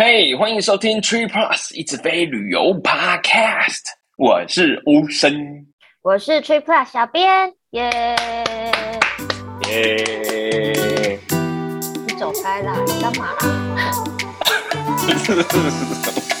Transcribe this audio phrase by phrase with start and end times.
[0.00, 3.80] 嘿，欢迎收听 Tree Plus 一直飞旅游 Podcast，
[4.16, 5.66] 我是欧森，
[6.02, 7.90] 我是 Tree Plus 小编，耶。
[9.68, 11.18] 耶，
[12.06, 13.92] 你走开啦，你干嘛啦？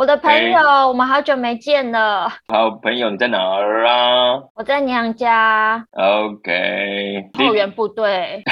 [0.00, 0.58] 我的朋友
[0.88, 2.26] 我们好久没见了。
[2.48, 4.40] 好朋友，你在哪儿啊？
[4.54, 5.84] 我在娘家。
[5.92, 7.22] OK。
[7.34, 8.42] 后援部队。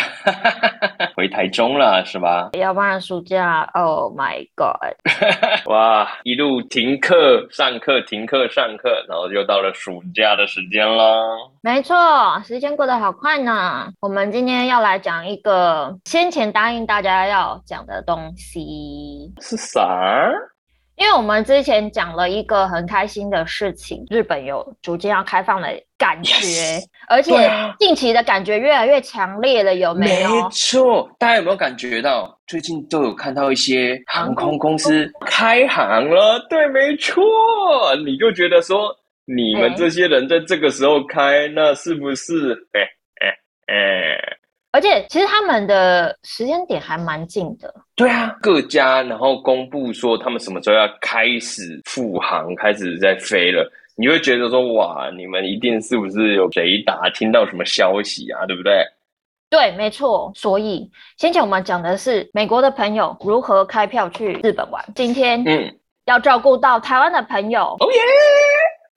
[1.16, 2.50] 回台中了是吧？
[2.52, 4.76] 要不然暑假，Oh my God！
[5.72, 11.24] 哇，一路停课上课，停课上课，然后就到了暑假的时间了。
[11.62, 11.96] 没错，
[12.44, 13.88] 时间过得好快呢。
[14.02, 19.32] 我们今天要来讲一个先前答应大家要讲的东西。
[19.40, 20.28] 是啥？
[20.98, 27.32] 因为我们之前讲了一个很开心的事情，日本有逐渐要开放的感觉，yes, 而且
[27.78, 30.28] 近期的感觉越来越强烈了，有没有？
[30.28, 36.44] 没错，大家有没有感觉到最近都有看到一些航空公司开航了？
[36.50, 37.22] 对，没错，
[38.04, 38.94] 你就觉得说
[39.24, 42.52] 你们这些人在这个时候开，那是不是？
[42.72, 42.80] 哎
[43.24, 43.28] 哎
[43.72, 44.38] 哎。
[44.78, 47.74] 而且其实他们的时间点还蛮近的。
[47.96, 58.46] 对啊，各家然后公布说他们什么时候要开始复航，开始在飞了，你会觉得说哇，你们一定是不是有雷达听到什么消息啊？
[58.46, 58.84] 对不对？
[59.50, 60.30] 对，没错。
[60.36, 67.76] 所以先前我们讲的是美国的朋友如何开票去日本玩，今天嗯，要照顾到台湾的朋友。
[67.80, 67.98] 哦耶！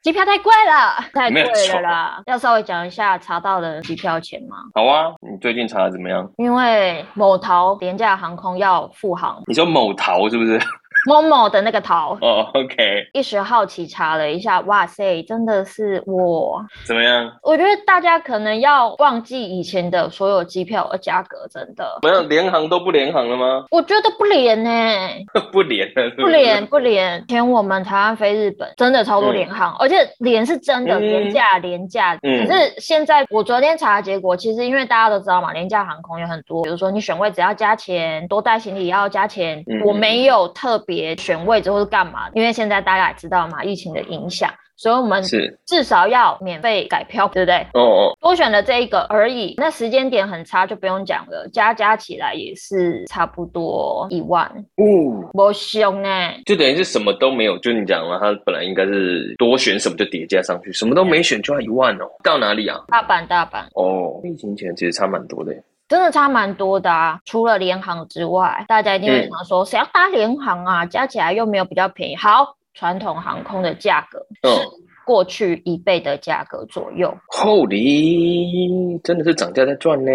[0.01, 2.21] 机票太贵了，太贵了啦！
[2.25, 4.57] 要稍微讲一下查到的机票钱吗？
[4.73, 6.27] 好啊，你最近查的怎么样？
[6.37, 9.43] 因为某淘廉价航空要复航。
[9.45, 10.59] 你说某淘是不是？
[11.07, 13.07] 某某的那个桃哦、oh,，OK。
[13.13, 16.63] 一时好奇查了一下，哇塞，真的是我！
[16.85, 17.31] 怎么样？
[17.41, 21.99] 我觉得大家可能要忘记以前的所有机票的价格，真的。
[22.03, 23.65] 没有联航都不联航了吗？
[23.71, 27.25] 我觉得不联呢、 欸，不联了是不是，不联不联。
[27.27, 32.17] 前我们台湾飞日本真的超多联航，嗯、而且联是真的廉价廉价。
[32.21, 32.45] 嗯。
[32.45, 40.90] 可是现在我昨天查的结果，其实因为大家都知道嘛，廉价航空有很多，比如说你选位只要加钱，多带行李要加钱，嗯、我没有特别。
[40.91, 42.27] 别选位置或是干嘛？
[42.33, 47.65] 因为现在大家也知道嘛，疫情的影响，所以我们是至少要免费改票，对不对？
[47.73, 49.53] 哦哦，多选了这一个而已。
[49.55, 54.45] 那时间点很差，就不用讲了，加加起来也是差不多一万。
[54.75, 56.09] 哦，不凶呢，
[56.45, 62.05] 就等于是什么都没有，就你讲了，他本来应该是多选什么就叠加上去，什么都没选就要一万哦。
[62.21, 62.77] 到哪里啊？
[62.89, 63.63] 大阪，大阪。
[63.75, 65.55] 哦，疫情前其实差蛮多的。
[65.91, 67.19] 真的差蛮多的啊！
[67.25, 70.85] 除了联航之外，大家一定会想说，谁、嗯、要搭联航啊？
[70.85, 72.15] 加起来又没有比较便宜。
[72.15, 74.69] 好，传统航空的价格是
[75.05, 77.13] 过去一倍的价格左右。
[77.27, 80.11] Holy，真的是涨价在赚呢。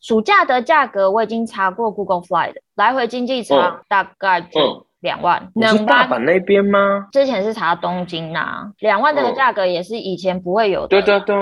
[0.00, 5.48] 暑假的价格我已经查过，Google Fly 的来回经济舱大概就两万。
[5.54, 7.06] 你、嗯、是大阪那边吗？
[7.12, 10.88] 之前是查东京啊，两万这个价格也是以前不会有的。
[10.88, 11.36] 对对对，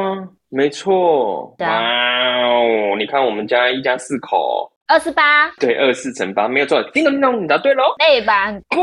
[0.51, 1.55] 没错。
[1.57, 1.99] 对啊。
[2.43, 7.85] 哦，你看我们家一家四口，二四八，对，二四乘八没有错，叮咚叮咚，你答对喽。
[7.97, 8.77] 那班贵，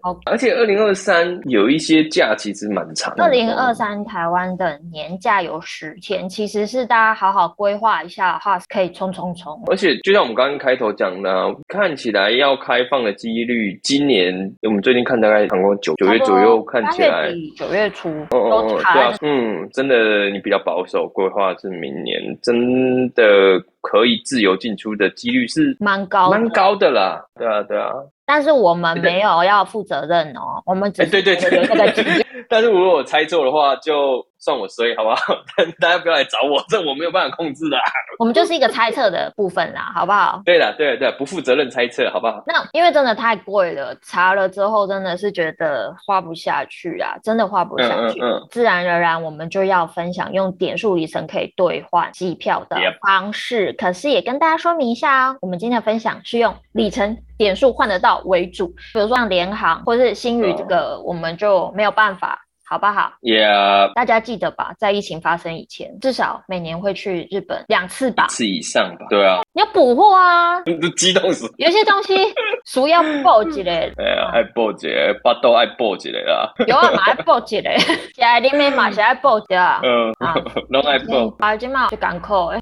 [0.00, 3.22] 好，而且二零二三有一些假其实蛮长的。
[3.22, 9.62] 二零二三台湾的年假有十天，其实是大家好好规划一下的话，可以冲冲冲。
[9.66, 23.62] 而且就像我们刚刚开头讲的，看起来要开放的几率，今年我们最近看大概航空九九月左右，看起来九月初，哦哦，对啊，嗯，真的你比较保守规划是明年，真的。
[23.84, 27.90] 可以自由进出的几率是蛮高蛮高的啦，对啊对啊。
[28.26, 32.26] 但是我们没有要负责任哦，我们只是对对对对。
[32.48, 35.16] 但是如果我猜错的话，就算我衰，好不好？
[35.80, 37.78] 大家不要来找我，这我没有办法控制的。
[38.20, 40.42] 我们就是一个猜测的部分啦，好不好？
[40.44, 42.42] 对了，对了对了，不负责任猜测，好不好？
[42.46, 48.20] 那因为真的太贵了，查了之后真的是觉得花不下去啊，真的花不下去。
[48.20, 48.46] 嗯，嗯，嗯。
[48.50, 52.76] 自然而然，我们就要分享用点数里程可以兑换机票的
[53.06, 53.72] 方式。
[53.72, 62.43] 可是也跟大家说明一下哦，我们今天的分享是用里程点数换得到为主，比如说像联航或者是星宇这个，我们就没有办法。
[62.66, 69.06] 好不好？Yeah，大家记得吧，在疫情发生以前，至少每年会去日本两次吧，一次以上吧。
[69.10, 71.46] 对啊，你要补货啊，你都激动死。
[71.58, 72.16] 有些东西
[72.64, 73.70] 需要补一下。
[74.00, 74.88] 哎呀，爱补一下，
[75.22, 76.52] 巴肚爱补一下啦。
[76.66, 77.70] 有啊，嘛爱补一下，
[78.16, 79.80] 现在里面嘛是爱补的。
[79.82, 80.12] 嗯，
[80.70, 81.34] 拢爱补。
[81.38, 82.58] 啊，今嘛就港口哎。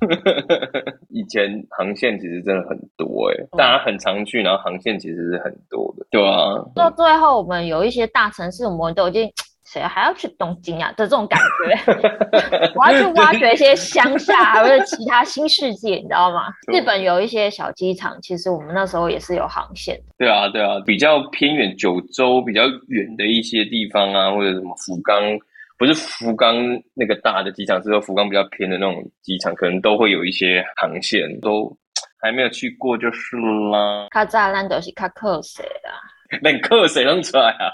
[1.11, 6.05] 以前航线其实真的很多哎，大家很常去，然后航线其实是很多的。
[6.11, 6.55] 对啊。
[6.75, 9.31] 到最后，我们有一些大城市，我们都已经。
[9.64, 11.93] 谁还要去东京啊的这种感觉。
[12.75, 16.47] 我要去挖掘一些乡下 或者其他新世界，你知道吗？
[16.73, 19.99] 日本有一些小机场，其实我们那时候也是有航线。
[20.19, 25.17] 对啊，对啊，比较偏远九州比较远的一些地方啊，或者什么福冈。
[25.79, 26.55] 不是福冈
[26.94, 31.76] 那个大的机场，是说福冈比较偏的那种机场，可能都会有一些航线，都
[32.20, 34.06] 还没有去过就是啦。
[34.11, 36.38] 卡扎兰都是卡克谁的？
[36.41, 37.73] 连克谁弄出来啊？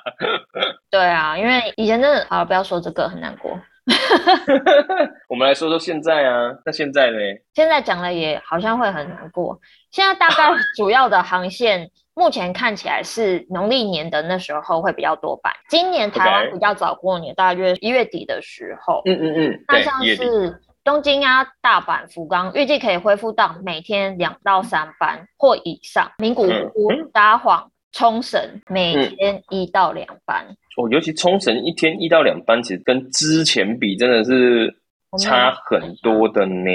[0.90, 3.58] 对啊，因为以前真的，好了，不要说这个，很难过。
[5.29, 7.19] 我们来说说现在啊，那现在呢？
[7.55, 9.58] 现在讲了也好像会很难过。
[9.90, 11.90] 现在大概 主要的航线。
[12.14, 15.55] 目前看起来是农历年的那时候会比较多班。
[15.69, 19.02] 今年台湾比较早过年，大约一月底的时候。
[19.05, 19.64] 嗯嗯嗯。
[19.69, 26.11] 那像是东京啊、大阪、福冈，预计可以恢复到每天两到三班或以上。
[26.19, 30.44] 名古屋、札幌、冲绳每天一到两班。
[30.76, 34.73] 哦，尤其冲绳一天一到两班，其实跟之前比真的是
[35.19, 36.70] 差很多的呢。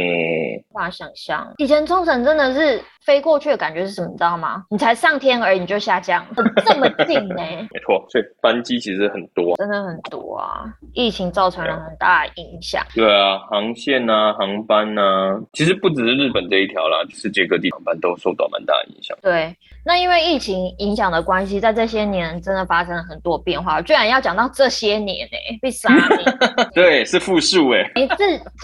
[0.69, 2.81] 无法想象，以前冲绳真的是。
[3.05, 4.07] 飞过去的感觉是什么？
[4.07, 4.63] 你知道吗？
[4.69, 6.25] 你才上天而已，你就下降，
[6.65, 7.57] 这么近呢、 欸？
[7.69, 10.63] 没错，所以班机其实很多，真的很多啊！
[10.93, 12.81] 疫情造成了很大的影响。
[12.95, 19.17] 对啊，航线啊，航班啊，其实不只是日本这一条啦，世界各地航班都受到蛮大的影响。
[19.21, 19.53] 对，
[19.85, 23.81] 那因为疫情影响的关系，在这些年真的发生了很多变化。
[23.81, 25.59] 居然要讲到这些年呢、欸？
[25.61, 25.89] 被杀
[26.73, 27.91] 对，是复数哎。
[27.95, 28.15] 每次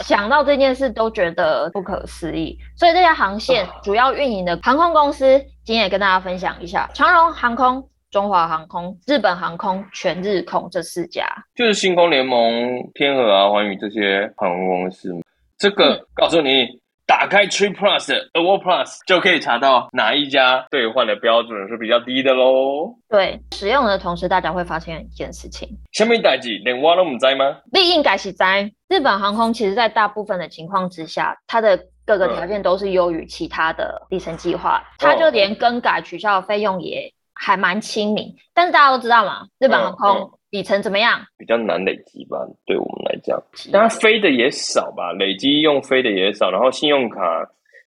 [0.03, 2.57] 想到这件事都觉得不可思议。
[2.77, 15.13] 所以这些航线主要运营的航空公司，今天也跟大家分享一下：长荣航空、中华航空、日本航空、全日空这四家，就是星空联盟、天河啊、寰宇这些航空公司。
[15.57, 16.65] 这个、嗯、告诉你，
[17.09, 22.93] 打开 Tree Plus、Award Plus 就可以查到哪一家兑换的标准是比较低的喽。
[23.09, 27.57] 对，使用的同时，大家会发现一件事情：什么代志连我都不知道吗？
[27.73, 28.43] 你应该是知。
[28.89, 38.31] 日本航空其实，在大部分的情况之下，它的各个条件都是优于其他的里程计划，它就连更改取消的费用也还蛮亲民。
[38.53, 41.19] 但是大家都知道嘛，日本航空里程怎么样？
[41.37, 43.41] 比较难累积吧，对我们来讲，
[43.71, 47.19] 当然飞的也少吧，累积用飞的也少，然后信用卡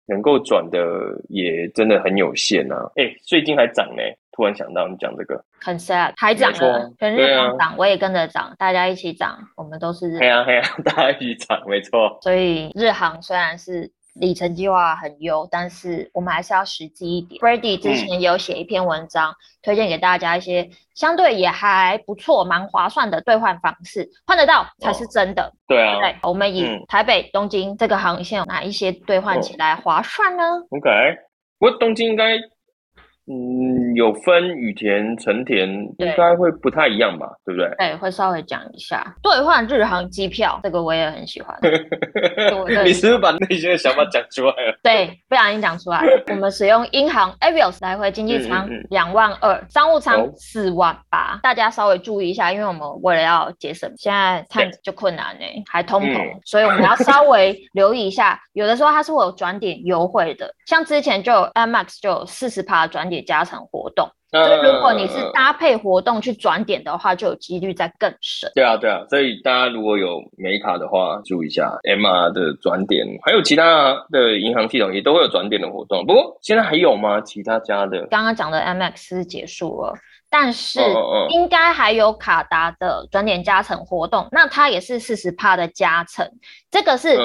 [0.05, 0.79] 能够转的
[1.29, 2.75] 也真的很有限啊。
[2.95, 4.01] 哎，最近还涨呢，
[4.31, 10.19] 突然想到你讲这个，很 sad，还涨了，全日空涨，我也跟着涨，大家一起涨，我们都是日。
[10.19, 12.17] 对啊，对啊，大家一起涨，没错。
[12.21, 13.91] 所以日航虽然是。
[14.19, 17.39] 里程计划很优，但是我们还是要实际一点。
[17.41, 25.43] Brady 之前有写一篇文章，嗯、推荐给大家一些相对也还不错、蛮划算的兑换方式，换得到才是真的。
[25.43, 30.43] 哦、对啊，对，我们以台北、东京这个航线有哪一些兑换起来划算呢？
[30.43, 30.89] 哦、OK，
[31.59, 32.37] 我东京应该。
[33.31, 37.27] 嗯，有分雨田、成田，应该会不太一样吧？
[37.45, 37.69] 对不对？
[37.77, 41.55] 对，会稍微讲一下兑换日航机票，这个我也很喜欢。
[42.83, 44.79] 你是不是把那些想法讲出来了？
[44.81, 46.23] 对，不小心讲出来了。
[46.29, 51.39] 我们使用英航 Avios 来回经济舱两万二，商务舱四万八，哦。
[51.43, 58.39] 大家稍微注意一下，因为我们为了要节省，现在看就困难呢，还通膨，嗯，所以我们要稍微留意一下。
[58.53, 63.18] 有的时候它是会有转点优惠的，像之前就有 Amex 就有四十趴转点。
[63.21, 68.49] 加成活动，所以如果你是搭配活动去转点的话，就有几率在更省。
[68.55, 76.05] 对啊，对啊，所以大家如果有美卡的话，注意一下 MR 的转点，还有其他的银行系统也都会有转点的活动。
[76.05, 77.19] 不过现在还有吗？
[77.21, 78.07] 其他家的？
[78.07, 79.93] 刚刚讲的 MX 结束了，
[80.29, 80.79] 但是
[81.29, 86.29] 应该还有卡达的转点加成活动，那它也是四十帕的加成，
[86.69, 87.17] 这个是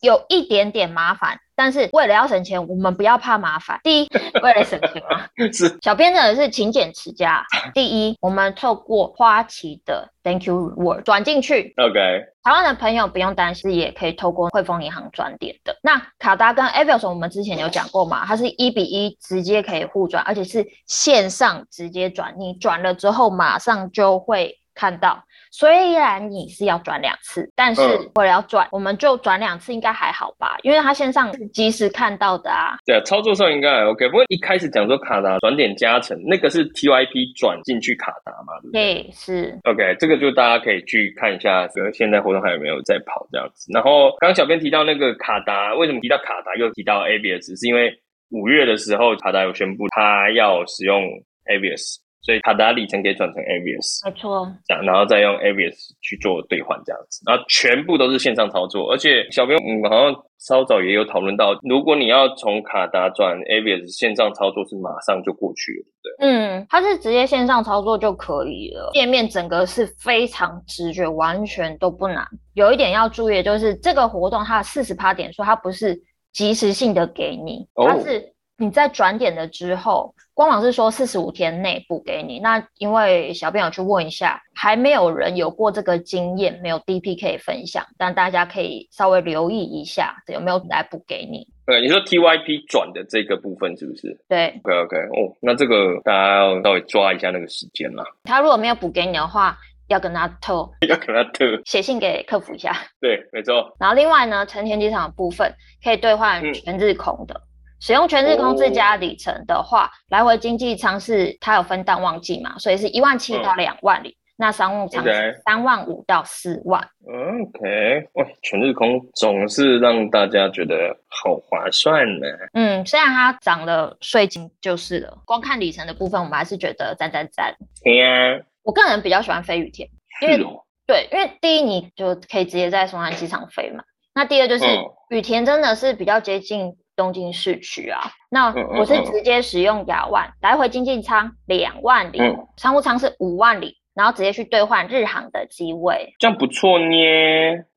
[0.00, 1.38] 有一点点麻烦。
[1.58, 3.80] 但是为了要省钱，我们不要怕麻烦。
[3.82, 4.08] 第一，
[4.44, 7.44] 为了省钱嘛， 是小编真的是勤俭持家。
[7.74, 11.74] 第一，我们透过花旗的 Thank You Reward 转进去。
[11.76, 15.76] OK，台湾的朋友不用担心，也可以透过汇丰银行转点的。
[15.82, 25.24] 那卡达跟 Avios 我们之前有讲过嘛，它是一比一直接可以互转，而且是线上直接转，你转了之后马上就会看到。
[25.50, 27.80] 虽然你是要转两次，但是
[28.14, 30.56] 为了要转，嗯，我们就转两次应该还好吧？
[30.62, 32.76] 因为它线上是即时看到的啊。
[32.84, 34.06] 对啊，操作上应该还 OK。
[34.08, 38.60] 不过一开始讲说卡达转点加成，那个是 TYP 转进去卡达嘛？
[38.62, 38.94] 对不对？
[39.02, 39.58] 对，是。
[39.64, 43.70] OK，这个就大家可以去看一下，这个现在活动还有没有在跑这样子。
[43.72, 47.58] 然后刚刚小编提到那个卡达，为什么提到卡达又提到 Avios？
[47.58, 47.92] 是因为
[48.30, 51.02] 五月的时候卡达有宣布他要使用
[51.46, 51.96] Avios。
[52.20, 72.26] 所以卡达里程可以转成 Avios，没错，这样，然后再用 Avios 去做兑换，这样子，然后全部都是线上操作，而且小朋友，嗯，好像稍早也有讨论到，如果你要从卡达转 Avios，线上操作是马上就过去了，对，嗯，它是直接线上操作就可以了，界面整个是非常直觉，完全都不难。
[72.54, 75.98] 有一点要注意的就是这个活动它的四十趴点数，它不是
[76.32, 78.34] 即时性的给你，它是。
[78.60, 82.40] 你在转点了之后，官网是说四十五天内补给你。
[82.40, 91.46] 那因为小朋友去问一下，还没有人有过这个经验，没有 DP 可以分享，但大家可以稍微留意一下，有没有来补给你？
[91.66, 94.18] 对，你说 TYP 转的这个部分是不是？
[94.28, 98.02] 对，OK OK 哦，那这个大家要稍微抓一下那个时间啦。
[98.24, 102.74] 他如果没有补给你的话，要跟他透，要跟他特写信给客服一下。
[103.00, 103.72] 对，没错。
[103.78, 107.34] 然后另外呢，成田机场的部分可以兑换全日空的。
[107.34, 107.47] 嗯
[107.80, 114.10] 使用全日空自家里程的话，哦、来回经济舱是它有分淡旺季嘛，所以是一万七到两万里。
[114.10, 116.80] 嗯、那商务舱是三万五到四万。
[117.06, 122.26] OK，喂，全日空总是让大家觉得好划算呢。
[122.54, 127.54] 嗯，虽然它涨了税金就是了，光看里程的部分，我们还是觉得赞赞赞。
[127.84, 129.88] 对啊，我个人比较喜欢飞羽田，
[130.22, 133.84] 因为、哦、对，因为第一你就可以直接在松山机场飞嘛。
[134.14, 134.64] 那第二就是
[135.10, 136.76] 羽田真的是比较接近。
[136.98, 146.96] 东京市区啊，那我是直接使用亚万、来回经济舱两万里，嗯、商务舱是五万里，然后直接去兑换日航的机位，这样不错呢。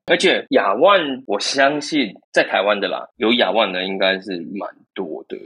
[0.06, 5.38] 而且亚万，我相信在台湾的啦，有亚万的应该是蛮多的。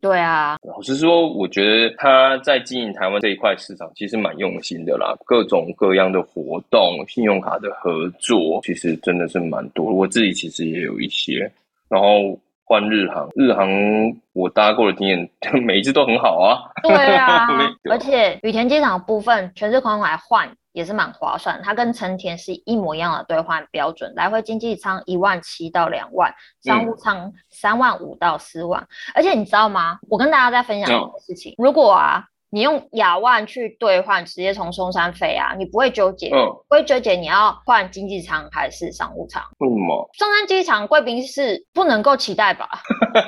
[0.00, 9.92] 对啊，老实说，我觉得他在经营台湾这一块市场其实蛮用心的啦，各种各样的活动、信用卡的合作，其实真的是蛮多。
[9.92, 11.50] 我自己其实也有一些，
[11.88, 12.38] 然后。
[12.70, 13.68] 换日航，日航
[14.32, 15.28] 我搭过的经验，
[15.66, 16.70] 每一次都很好啊。
[16.84, 17.48] 对啊，
[17.90, 21.60] 而且羽田机场的部分，全日空来换也是蛮划算。
[21.64, 28.80] 它跟成田是一模一样的兑换标准，来回经济舱一万七到两万，商务舱三万五到四万。
[28.80, 28.86] 嗯、
[29.16, 29.98] 而且你知道吗？
[30.08, 32.24] 我跟大家在分享一个事情，嗯、如果啊。
[32.50, 39.42] 你用亚万去兑换，直接从松山飞啊，你不会纠结，嗯，不会纠结你要换经济舱还是商务舱？
[39.58, 40.10] 为什么？
[40.18, 42.68] 松山机场贵宾室不能够期待吧？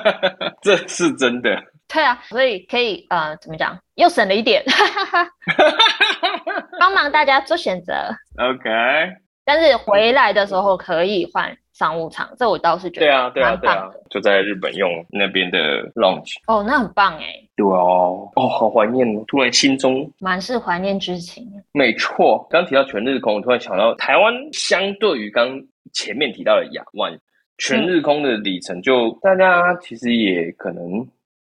[0.61, 1.49] 这是真的。
[1.93, 3.77] 对啊，所以可以呃，怎么讲？
[3.95, 4.63] 又省了一点，
[6.79, 7.93] 帮忙大家做选择。
[8.37, 8.69] OK。
[9.45, 11.55] 但是回来的时候可以换。
[11.73, 17.33] 商务舱，这我倒是觉得对啊，对啊，对啊，就在日本用那边的 lounge 哦，那很棒哎。
[17.55, 21.45] 对哦，哦，好怀念哦，突然心中满是怀念之情。
[21.71, 25.61] 没错，刚提到全日空，我突然想到台湾相对于刚
[25.93, 27.11] 前面提到的亚万，
[27.57, 31.07] 全日空的里程就大家其实也可能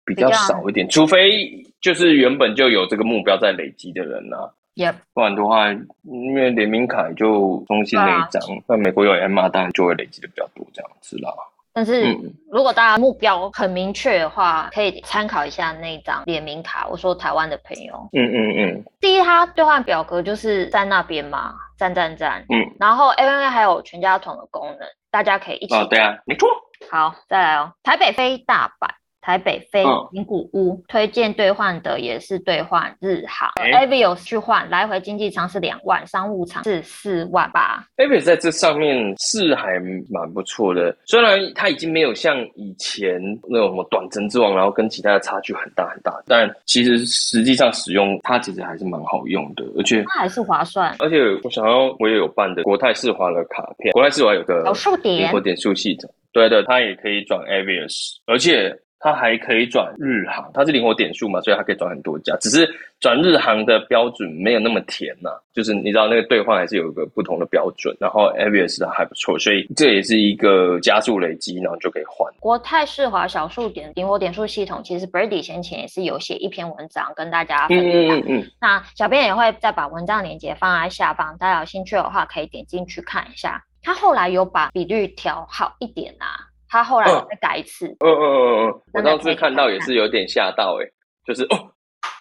[0.05, 4.49] 比较少一点，除非就是原本就有这个目标在累积的人啊。
[4.75, 4.95] Yep.
[5.13, 5.69] 不然的话，
[6.03, 11.31] 因为联名卡就中信那一张，那、啊、美国有 M R，当然就会累积的比较多这样子啦。
[11.75, 16.87] 但是、嗯、如果大家目标很明确的话，可以参考一下那张联名卡。
[16.87, 22.45] 我说台湾的朋友，嗯嗯嗯，第一，它兑换表格就是在那边嘛，赞赞赞。
[22.49, 25.75] 嗯，然后 ANA 还有全家桶的功能，大家可以一起。
[25.75, 26.47] 哦，对啊，没错。
[26.91, 28.89] 好，再来哦，台北飞大阪。
[29.23, 37.81] 台北飞名古屋，嗯、推荐兑换的也是兑换日航、欸、Avios 去换来回经济舱是两万，商务舱是四万八。
[37.95, 50.93] Avios 在这上面是还蛮不错的，虽然它已经没有像以前那种什么短程之王，然后跟其他的差距很大很大，但其实实际上使用它其实还是蛮好用的，而且它还是划算。
[50.99, 58.77] 而且我想要我也有办的国泰世华的卡片，国泰世华有个小数点数系统，对的，它也可以转 Avios，而且。
[59.03, 62.33] 它还可以转日航，它是灵活点数嘛，所以它可以转很多家。
[62.39, 62.65] 只是
[63.01, 67.93] 转日航的标准没有那么甜呐、啊，就是你知道那个兑换还是有一个不同的标准。
[67.99, 72.31] 然后 Avios 的还不错，所以这也是一个加速累积，然后就可以换。
[72.39, 78.17] 国泰世华小数点灵活点数系统，其实 Birdy 先前也是有写一篇文章跟大家分享。
[78.17, 78.51] 嗯嗯嗯。
[78.61, 83.61] 那小编也会再把文章链接放在下方，大家有兴趣的话可以点进去看一下。
[83.81, 86.47] 他后来有把比率调好一点啊。
[86.73, 90.89] 他后来再改一次，嗯嗯嗯嗯，我当时看到也是有点吓到、欸，哎，
[91.23, 91.69] 就是哦，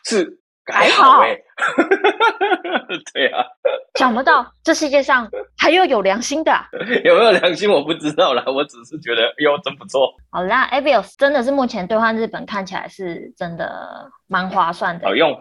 [0.04, 0.26] 是
[0.62, 3.42] 改好哎、欸，好 对啊，
[3.94, 6.52] 想不到这世界上还有有良心的，
[7.02, 10.12] 有没有良心我不知道啦，我只是觉得哟真不错。
[10.30, 15.34] 好啦，Avios 真的是目前兑换日本看起来是真的蛮划算的，好用。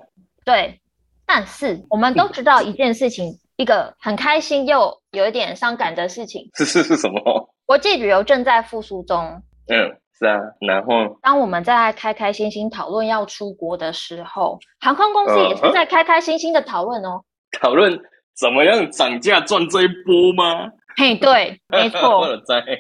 [0.46, 0.80] 对，
[1.28, 7.54] 但是我们都知道一件事情，一个很开心又有一点伤感的事情，是是是什么？
[7.72, 17.24] 国际旅游正在复苏中，嗯，是啊，然后当我们在开开心心讨论要出国的时候，航空公司也是在开开心心的讨论哦，
[17.62, 17.98] 讨论
[18.38, 20.70] 怎么样涨价赚这一波吗？
[20.98, 22.28] 嘿，对， 没错，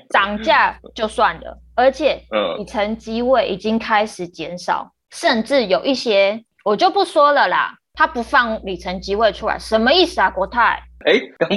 [0.09, 2.21] 涨价就算了，而且
[2.57, 10.29] 里程机位已经开始减少，甚至有一些我就不说了啦，他不放里程机位出来，什么意思啊？
[10.29, 10.83] 国泰？
[11.05, 11.13] 哎，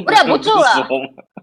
[0.06, 0.86] 我忍不住了，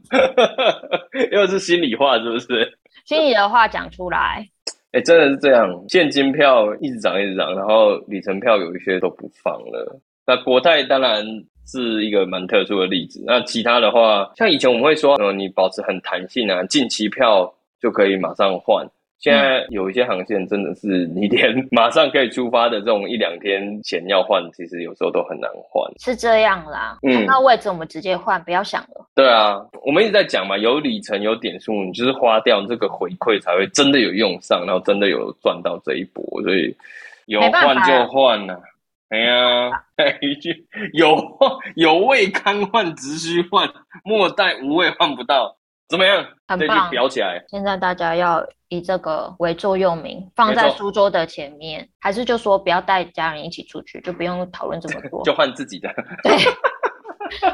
[1.32, 2.78] 又是心里话，是不是？
[3.06, 4.46] 心里的话讲出来。
[4.92, 10.00] 哎，真的是这样，现金票一直涨，一直涨，然后里程票有一些都不放了。
[10.28, 11.26] 那国泰当然
[11.66, 13.24] 是一个蛮特殊的例子。
[13.26, 18.86] 那其他的话，像以前我们会说，呃，你保持很弹性啊，近期票就可以马上换。
[19.20, 25.90] 现在有一些航线真的是你连马上可以出发的这种一两天前要换，其实有时候都很难换。
[26.00, 29.01] 是这样啦，嗯，那位置我们直接换，不要想了。
[29.14, 36.76] 对啊，我们一直在讲嘛，有里程有点数，你就是花掉这个回馈才会真的有用上，然后真的有赚到这一波，所以
[37.26, 38.58] 有换就换呐。
[39.10, 39.70] 哎呀，
[40.22, 41.18] 一 句有
[41.76, 43.68] 有位堪换，直须换；
[44.06, 45.58] 莫待无位换不到。
[45.90, 46.26] 怎么样？
[46.48, 47.44] 很棒，裱起来。
[47.50, 55.94] 现在大家要以这个为座右铭，放在书桌的前面，还是就说不要带家人一起出去，就不用讨论这么多， 就换自己的。
[56.24, 56.32] 对，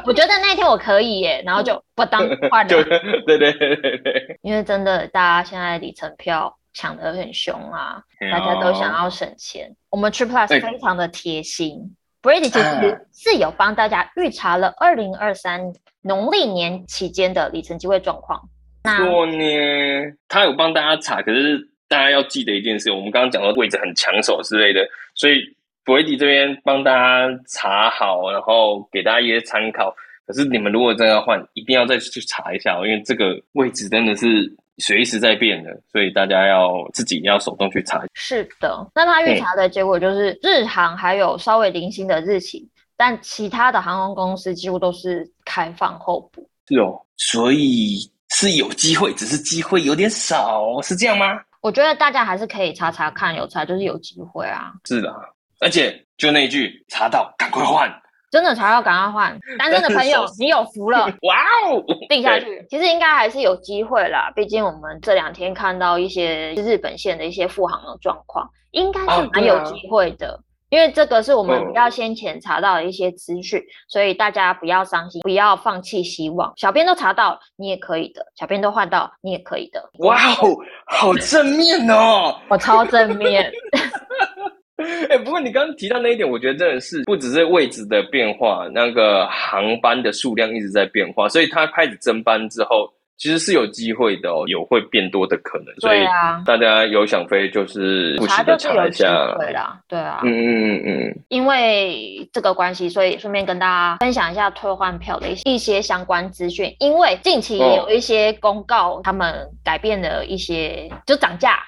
[0.04, 2.68] 我觉得那天我可以耶，然后就不当 换了。
[2.68, 9.74] 对对对对对，因为真的，大家现在里程票抢得很凶啊，大家都想要省钱。
[9.90, 15.72] 我们 TripPlus 非常的贴心，Brady 其实是有帮大家预查了二零二三。
[16.00, 18.40] 农历年期间的里程机会状况，
[18.82, 21.58] 过年他有帮大家查，可是
[21.88, 25.42] 大家要记得一件事，我们刚刚讲到位置很抢手之类的，所以
[25.88, 29.94] Brady 这边帮大家查好，然后给大家一些参考。
[30.26, 38.04] 可是你们如果真的要换，一定要再去查一下，因为这个位置真的是随时在变的，所以大家要自己要手动去查。
[38.12, 42.68] 是的，那他预查的结果就是日航还有稍微零星的日期。
[42.94, 47.96] 但其他的航空公司几乎都是开放候补，是哦，所以
[48.30, 51.40] 是有机会，只是机会有点少，是这样吗？
[51.62, 54.72] 我觉得大家还是可以查查看，有查就是有机会啊。
[54.84, 55.14] 是的，
[55.60, 57.92] 而且就那一句，查到赶快换，
[58.30, 59.38] 真的查到赶快换。
[59.58, 61.36] 单身的朋友， 你有福了，哇
[61.66, 64.30] 哦，定下去，其实应该还是有机会啦。
[64.34, 70.40] 毕竟我们这两天看到一些日本线的一些复航的状况，应该是蛮有机会的。
[70.70, 76.52] 因为这个是我们比较先前查到的一些资讯，嗯、所以大家不要伤心，不要放弃希望。
[76.58, 79.82] 小编都查到，你也可以的；小编都换到，你也可以的。
[80.00, 80.54] 哇哦，
[80.84, 82.38] 好正面哦！
[82.50, 83.50] 我超正面。
[85.10, 92.88] 哎、不过你刚刚提到那一点，我觉得真的是不只是位置的变化，那个航班的数量一直在变化，所以它开始增班之后。
[93.18, 96.04] 其实是有机会的哦，有会变多的可能，所以
[96.46, 106.74] 大家有想飞就是不时的查一下，对啦，对啊，嗯嗯嗯嗯，因为这个关系，所以顺便跟大家分享一下退换票的一些相关资讯。
[106.78, 111.58] 因为近期有一些公告，他们改变了一些，就涨价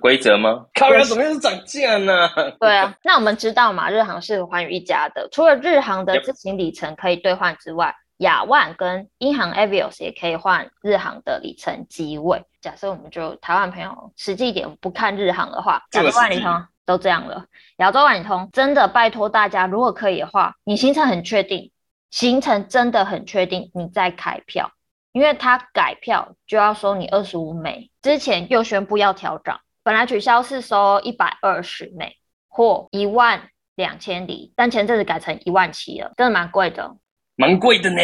[0.00, 0.64] 规则吗？
[0.78, 2.28] 靠呀，怎么又是涨价呢？
[2.60, 7.92] 对啊，那我们知道嘛，日航是寰宇一家的，除了日航的自行里程可以兑换之外。
[8.20, 12.44] 亚万跟英航 Avios 也可以换日航的里程机位。
[12.60, 17.46] 假设我们就台湾朋友实际一点不看日航的话，亚洲万里通都这样了。
[17.78, 21.72] 亚洲万里通真的拜托大家，如果可以的话，你行程很确定，
[22.10, 24.70] 行程真的很确定，你再开票，
[25.12, 36.96] 因为他改票就要收你二十五美，之前又宣布要调涨，本来取消是收一百二十美或一万两千里，但前阵子改成一万七了，真的蛮贵的。
[37.40, 38.02] 蛮贵的呢，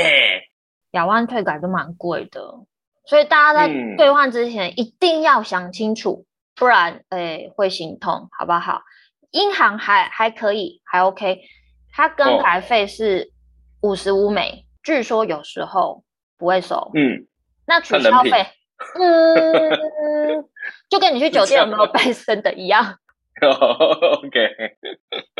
[0.92, 2.40] 亚万退改都蛮贵的，
[3.04, 3.68] 所以大家在
[3.98, 8.80] 兑换之前一定要想清楚，嗯、不然诶、欸、会心痛，好不好？
[9.32, 11.42] 英航还还可以，还 OK，
[11.92, 13.30] 它更改费是
[13.82, 16.02] 五十五美，哦、据说有时候
[16.38, 16.90] 不会收。
[16.94, 17.26] 嗯，
[17.66, 18.46] 那取消费，
[18.98, 20.44] 嗯，
[20.88, 22.98] 就跟你去酒店有没有背身的一样。
[23.42, 24.48] OK，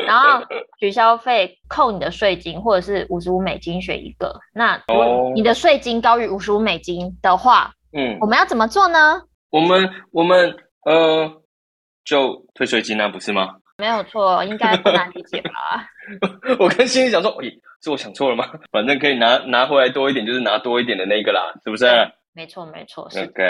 [0.05, 0.45] 然后
[0.79, 4.39] 取消费扣你的税金，或者是五十五美金选一个。
[4.53, 9.21] 那如果你的税金高于五十五美金的话，嗯，我们要怎么做呢？
[9.49, 10.55] 我们我们
[10.85, 11.41] 呃，
[12.05, 13.55] 就退税金啊，不是吗？
[13.79, 15.87] 没有错，应该不难理解吧？
[16.59, 17.51] 我跟心里想说，咦，
[17.83, 18.45] 是我想错了吗？
[18.71, 21.85] 反正可以拿拿回来多一点，就是拿多一点的那个啦，是不是？
[22.33, 23.43] 没错没错，OK，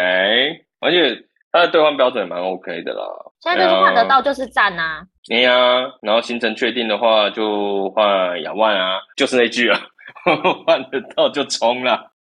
[0.79, 1.27] 而且。
[1.51, 3.03] 它的兑换标准也蛮 OK 的啦，
[3.39, 5.01] 现在就是换得到就是赞呐、啊。
[5.27, 9.79] 对呀、啊，然后行程确定的话就换亚万啊，就是那句啊，
[10.65, 12.12] 换得到就冲了。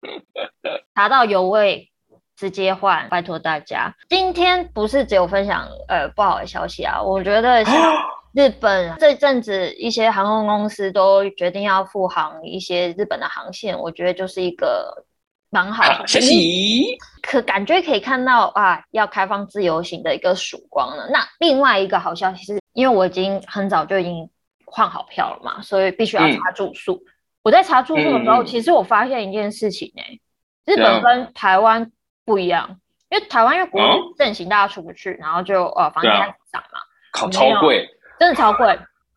[0.95, 1.91] 查到有位
[2.37, 3.93] 直接换，拜托大家。
[4.09, 7.75] 今天不是只有分享呃不好的消息啊，我觉得像
[8.35, 15.05] 日本这阵子一些航空公司都决定要复航一些日本的航线，我觉得就是一个
[15.51, 16.05] 蛮好的。
[17.23, 21.09] 可感觉可以看到啊，要开放自由行的一个曙光了。
[21.11, 24.29] 那另外一个好消息是，因为我已经很早就已经
[24.65, 26.95] 换好票了嘛，所以必须要查住宿。
[26.95, 30.21] 嗯、我在查住宿的时候，嗯、其实我发现一件事情呢、欸，
[30.65, 31.91] 日本跟台湾。
[32.27, 33.87] 不一样，因为台湾因为国内
[34.19, 36.81] 盛行，大家出不去，嗯、然后就呃房价涨嘛，
[37.13, 38.77] 靠超贵，真的超贵。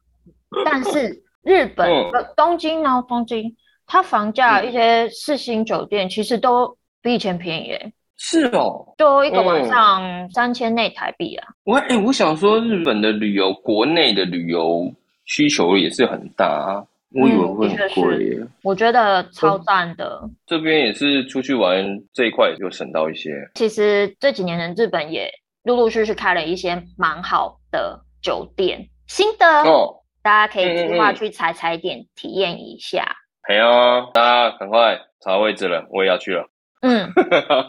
[0.63, 3.51] 但是日本的东京呢，东京
[3.91, 7.93] 它房价一些四星酒店其实都比以前便宜诶。
[8.17, 11.47] 是哦，就一个晚上三千内台币啊。
[11.63, 14.93] 我哎、欸，我想说日本的旅游，国内的旅游
[15.25, 16.85] 需求也是很大啊。
[17.11, 20.21] 我以为会很贵耶，我觉得超赞的。
[20.45, 23.31] 这边也是出去玩这一块就省到一些。
[23.55, 25.27] 其实这几年的日本也
[25.63, 33.03] 陆陆续续开了一些蛮好的酒店，新的哦，大家可以计划去踩踩点体验一下。
[33.49, 36.45] 哎呀，大家赶快查位置了，我也要去了。
[36.81, 37.09] 嗯，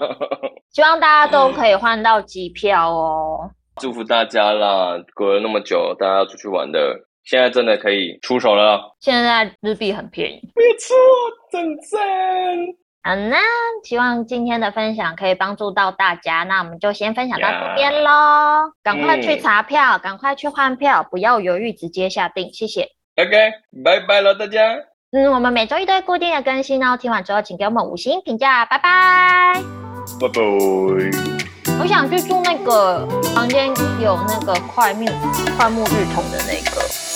[0.71, 3.51] 希望大家都可以换到机票哦。
[3.81, 5.03] 祝福大家啦！
[5.15, 6.95] 隔了那么久，大家要出去玩的。
[7.25, 8.95] 现在真的可以出手了。
[9.01, 10.95] 现在日币很便宜，没错，
[11.51, 11.99] 真赞。
[13.03, 13.39] 好，那
[13.83, 16.43] 希望今天的分享可以帮助到大家。
[16.43, 18.71] 那我们就先分享到这边喽。
[18.83, 22.53] 赶快去查票，赶、嗯、快去换票，不要犹豫，直接下定。
[22.53, 22.83] 谢谢。
[23.17, 23.31] OK，
[23.83, 24.61] 拜拜了，大家。
[25.13, 26.97] 嗯，我们每周一都会固定的更新哦。
[26.97, 29.61] 听完之后，请给我们五星评价，拜拜。
[30.21, 30.41] 拜拜。
[31.81, 33.67] 我想去住那个房间
[34.01, 35.07] 有那个快木
[35.57, 37.10] 快木浴桶的那个。